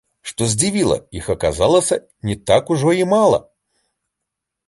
Што 0.29 0.45
здзівіла, 0.53 0.95
іх 1.19 1.27
аказалася 1.33 1.99
не 2.29 2.35
так 2.51 2.73
ужо 2.77 2.93
і 3.03 3.07
мала. 3.13 3.39